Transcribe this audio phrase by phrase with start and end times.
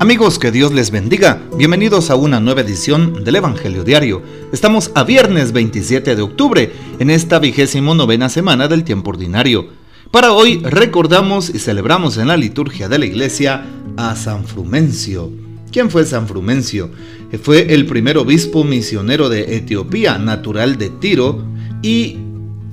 [0.00, 1.42] Amigos, que Dios les bendiga.
[1.58, 4.22] Bienvenidos a una nueva edición del Evangelio Diario.
[4.50, 9.68] Estamos a viernes 27 de octubre, en esta vigésimo novena semana del tiempo ordinario.
[10.10, 13.66] Para hoy recordamos y celebramos en la liturgia de la iglesia
[13.98, 15.30] a San Frumencio.
[15.70, 16.88] ¿Quién fue San Frumencio?
[17.42, 21.44] Fue el primer obispo misionero de Etiopía, natural de Tiro,
[21.82, 22.16] y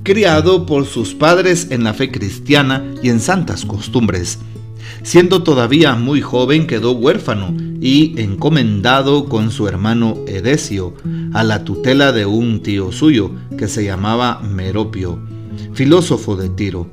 [0.03, 4.39] criado por sus padres en la fe cristiana y en santas costumbres.
[5.07, 10.95] Siendo todavía muy joven quedó huérfano y encomendado con su hermano Edesio
[11.31, 15.17] a la tutela de un tío suyo que se llamaba Meropio,
[15.71, 16.89] filósofo de Tiro.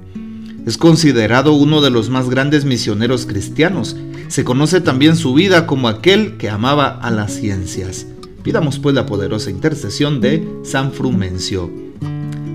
[0.64, 3.96] Es considerado uno de los más grandes misioneros cristianos.
[4.28, 8.06] Se conoce también su vida como aquel que amaba a las ciencias.
[8.45, 11.84] Pidamos pues la poderosa intercesión de San Frumencio.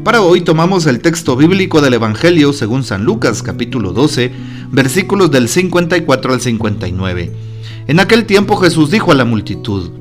[0.04, 4.32] Para hoy tomamos el texto bíblico del Evangelio según San Lucas capítulo 12,
[4.72, 7.32] versículos del 54 al 59.
[7.88, 9.92] En aquel tiempo Jesús dijo a la multitud,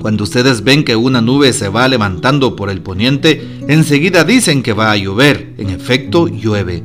[0.00, 4.72] Cuando ustedes ven que una nube se va levantando por el poniente, enseguida dicen que
[4.72, 6.82] va a llover, en efecto llueve.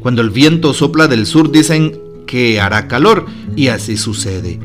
[0.00, 4.58] Cuando el viento sopla del sur dicen que hará calor, y así sucede.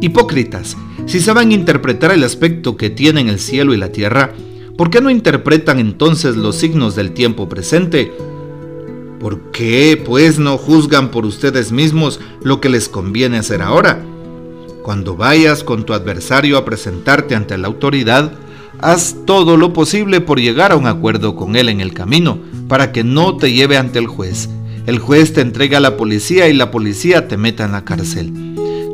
[0.00, 4.32] Hipócritas, si saben interpretar el aspecto que tienen el cielo y la tierra,
[4.76, 8.12] ¿Por qué no interpretan entonces los signos del tiempo presente?
[9.18, 14.04] ¿Por qué, pues, no juzgan por ustedes mismos lo que les conviene hacer ahora?
[14.82, 18.32] Cuando vayas con tu adversario a presentarte ante la autoridad,
[18.78, 22.38] haz todo lo posible por llegar a un acuerdo con él en el camino,
[22.68, 24.50] para que no te lleve ante el juez.
[24.86, 28.30] El juez te entrega a la policía y la policía te meta en la cárcel.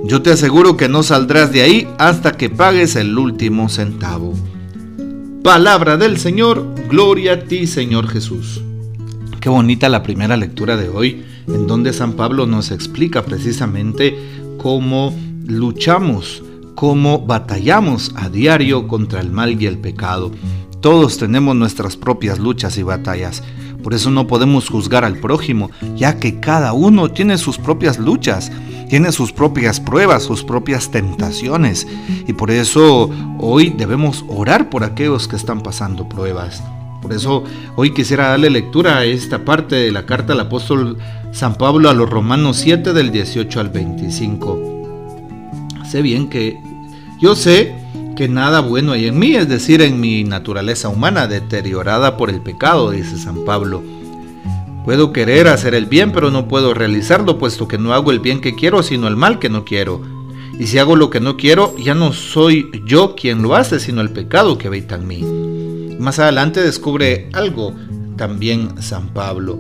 [0.05, 4.35] Yo te aseguro que no saldrás de ahí hasta que pagues el último centavo.
[5.43, 8.63] Palabra del Señor, gloria a ti Señor Jesús.
[9.41, 14.17] Qué bonita la primera lectura de hoy, en donde San Pablo nos explica precisamente
[14.57, 15.13] cómo
[15.45, 16.45] luchamos,
[16.77, 20.31] cómo batallamos a diario contra el mal y el pecado.
[20.81, 23.43] Todos tenemos nuestras propias luchas y batallas.
[23.83, 28.53] Por eso no podemos juzgar al prójimo, ya que cada uno tiene sus propias luchas
[28.93, 31.87] tiene sus propias pruebas, sus propias tentaciones.
[32.27, 33.09] Y por eso
[33.39, 36.63] hoy debemos orar por aquellos que están pasando pruebas.
[37.01, 37.43] Por eso
[37.75, 40.99] hoy quisiera darle lectura a esta parte de la carta del apóstol
[41.33, 44.61] San Pablo a los Romanos 7 del 18 al 25.
[45.89, 46.61] Sé bien que
[47.19, 47.75] yo sé
[48.15, 52.43] que nada bueno hay en mí, es decir, en mi naturaleza humana deteriorada por el
[52.43, 53.83] pecado, dice San Pablo
[54.85, 58.41] Puedo querer hacer el bien, pero no puedo realizarlo, puesto que no hago el bien
[58.41, 60.01] que quiero, sino el mal que no quiero.
[60.59, 64.01] Y si hago lo que no quiero, ya no soy yo quien lo hace, sino
[64.01, 65.25] el pecado que habita en mí.
[65.99, 67.75] Más adelante descubre algo
[68.17, 69.57] también San Pablo,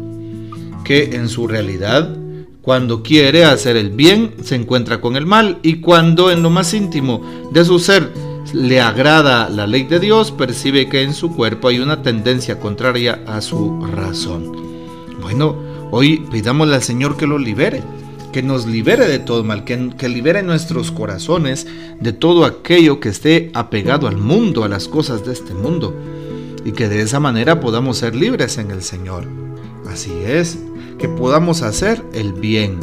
[0.84, 2.16] que en su realidad,
[2.60, 6.74] cuando quiere hacer el bien, se encuentra con el mal, y cuando en lo más
[6.74, 7.22] íntimo
[7.52, 8.12] de su ser
[8.52, 13.22] le agrada la ley de Dios, percibe que en su cuerpo hay una tendencia contraria
[13.26, 14.61] a su razón.
[15.22, 15.56] Bueno,
[15.92, 17.80] hoy pidámosle al Señor que lo libere,
[18.32, 21.66] que nos libere de todo mal, que, que, libere nuestros corazones
[22.00, 25.94] de todo aquello que esté apegado al mundo, a las cosas de este mundo,
[26.64, 29.24] y que de esa manera podamos ser libres en el Señor.
[29.88, 30.58] Así es,
[30.98, 32.80] que podamos hacer el bien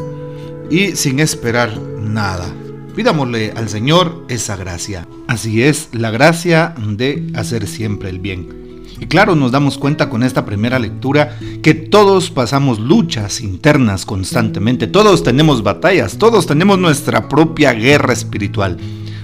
[0.69, 2.53] y sin esperar nada.
[2.95, 5.07] Pidámosle al Señor esa gracia.
[5.27, 8.68] Así es, la gracia de hacer siempre el bien.
[8.99, 14.87] Y claro, nos damos cuenta con esta primera lectura que todos pasamos luchas internas constantemente,
[14.87, 18.77] todos tenemos batallas, todos tenemos nuestra propia guerra espiritual.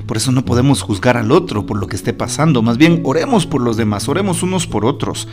[0.07, 3.45] Por eso no podemos juzgar al otro por lo que esté pasando, más bien oremos
[3.45, 5.27] por los demás, oremos unos por otros.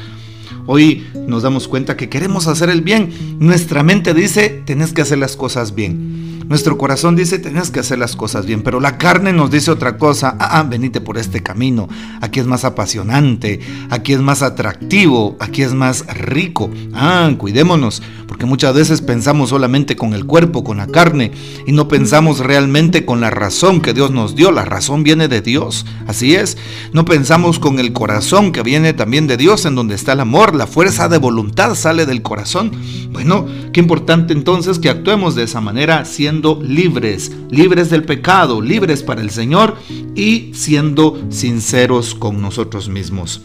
[0.67, 3.11] Hoy nos damos cuenta que queremos hacer el bien.
[3.41, 6.22] Nuestra mente dice, tenés que hacer las cosas bien.
[6.53, 9.97] Nuestro corazón dice, tenés que hacer las cosas bien, pero la carne nos dice otra
[9.97, 10.37] cosa.
[10.39, 11.89] Ah, ah, venite por este camino.
[12.21, 16.71] Aquí es más apasionante, aquí es más atractivo, aquí es más rico.
[16.93, 21.33] Ah, cuidémonos, porque muchas veces pensamos solamente con el cuerpo, con la carne,
[21.67, 24.53] y no pensamos realmente con la razón que Dios nos dio.
[24.53, 26.59] La razón viene de Dios, así es.
[26.93, 30.55] No pensamos con el corazón que viene también de Dios, en donde está el amor,
[30.55, 32.73] la fuerza de voluntad sale del corazón.
[33.13, 39.03] Bueno, qué importante entonces que actuemos de esa manera, siendo libres, libres del pecado, libres
[39.03, 39.77] para el Señor
[40.15, 43.43] y siendo sinceros con nosotros mismos.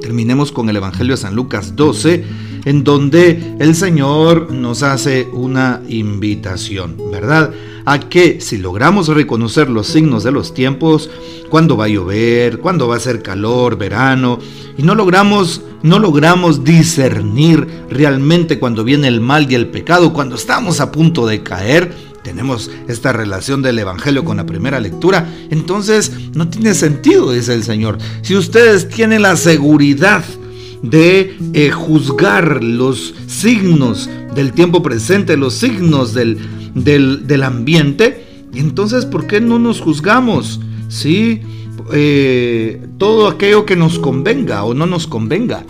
[0.00, 2.24] Terminemos con el Evangelio de San Lucas 12,
[2.64, 7.52] en donde el Señor nos hace una invitación, ¿verdad?
[7.90, 11.10] A que si logramos reconocer los signos de los tiempos,
[11.48, 14.38] cuándo va a llover, cuándo va a ser calor, verano,
[14.78, 20.36] y no logramos no logramos discernir realmente cuando viene el mal y el pecado, cuando
[20.36, 21.92] estamos a punto de caer,
[22.22, 27.64] tenemos esta relación del Evangelio con la primera lectura, entonces no tiene sentido, dice el
[27.64, 27.98] Señor.
[28.22, 30.22] Si ustedes tienen la seguridad
[30.80, 36.38] de eh, juzgar los signos del tiempo presente, los signos del,
[36.74, 40.60] del, ambiente, entonces ¿por qué no nos juzgamos?
[40.88, 41.42] ¿Sí?
[41.92, 45.64] Eh, todo aquello que nos convenga o no nos convenga.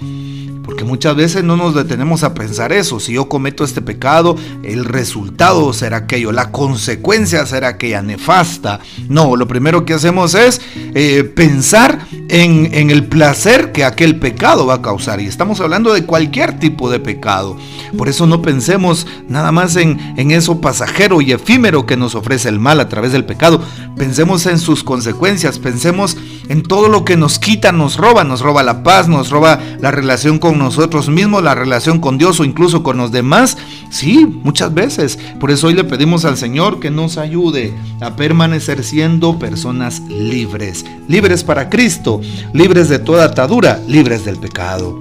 [0.70, 3.00] Porque muchas veces no nos detenemos a pensar eso.
[3.00, 8.78] Si yo cometo este pecado, el resultado será aquello, la consecuencia será aquella nefasta.
[9.08, 10.60] No, lo primero que hacemos es
[10.94, 15.20] eh, pensar en, en, el placer que aquel pecado va a causar.
[15.20, 17.56] Y estamos hablando de cualquier tipo de pecado.
[17.98, 22.48] Por eso no pensemos nada más en, en eso pasajero y efímero que nos ofrece
[22.48, 23.60] el mal a través del pecado.
[23.96, 26.16] Pensemos en sus consecuencias, pensemos
[26.50, 29.92] en todo lo que nos quita, nos roba, nos roba la paz, nos roba la
[29.92, 33.56] relación con nosotros mismos, la relación con Dios o incluso con los demás.
[33.88, 35.16] Sí, muchas veces.
[35.38, 40.84] Por eso hoy le pedimos al Señor que nos ayude a permanecer siendo personas libres.
[41.06, 42.20] Libres para Cristo,
[42.52, 45.00] libres de toda atadura, libres del pecado.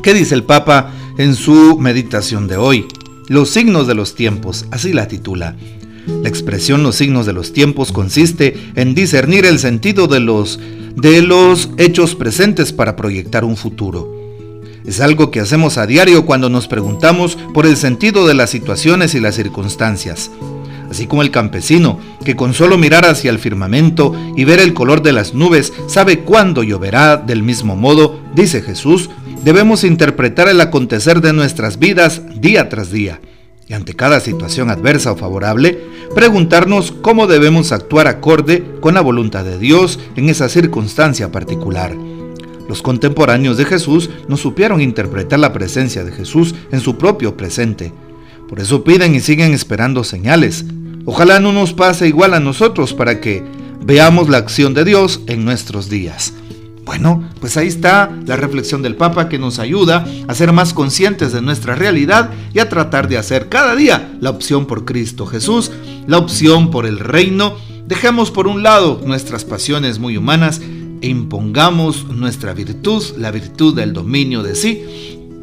[0.00, 2.86] ¿Qué dice el Papa en su meditación de hoy?
[3.26, 5.56] Los signos de los tiempos, así la titula.
[6.06, 10.58] La expresión los signos de los tiempos consiste en discernir el sentido de los,
[10.96, 14.22] de los hechos presentes para proyectar un futuro.
[14.84, 19.14] Es algo que hacemos a diario cuando nos preguntamos por el sentido de las situaciones
[19.14, 20.30] y las circunstancias.
[20.90, 25.02] Así como el campesino, que con solo mirar hacia el firmamento y ver el color
[25.02, 29.08] de las nubes sabe cuándo lloverá, del mismo modo, dice Jesús,
[29.44, 33.20] debemos interpretar el acontecer de nuestras vidas día tras día.
[33.74, 35.78] Ante cada situación adversa o favorable,
[36.14, 41.96] preguntarnos cómo debemos actuar acorde con la voluntad de Dios en esa circunstancia particular.
[42.68, 47.92] Los contemporáneos de Jesús no supieron interpretar la presencia de Jesús en su propio presente.
[48.48, 50.64] Por eso piden y siguen esperando señales.
[51.04, 53.42] Ojalá no nos pase igual a nosotros para que
[53.84, 56.34] veamos la acción de Dios en nuestros días.
[56.84, 61.32] Bueno, pues ahí está la reflexión del Papa que nos ayuda a ser más conscientes
[61.32, 65.70] de nuestra realidad y a tratar de hacer cada día la opción por Cristo Jesús,
[66.06, 67.54] la opción por el reino.
[67.86, 70.60] Dejemos por un lado nuestras pasiones muy humanas
[71.00, 74.82] e impongamos nuestra virtud, la virtud del dominio de sí,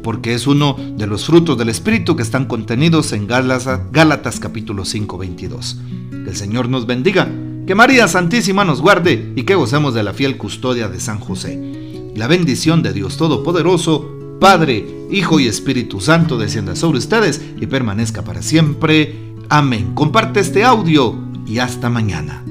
[0.02, 5.18] porque es uno de los frutos del Espíritu que están contenidos en Gálatas, capítulo 5,
[5.18, 5.76] 22.
[6.10, 7.30] Que el Señor nos bendiga,
[7.66, 12.12] que María Santísima nos guarde y que gocemos de la fiel custodia de San José.
[12.16, 18.22] La bendición de Dios Todopoderoso, Padre, Hijo y Espíritu Santo descienda sobre ustedes y permanezca
[18.22, 19.34] para siempre.
[19.48, 19.94] Amén.
[19.94, 21.16] Comparte este audio
[21.46, 22.44] y hasta mañana.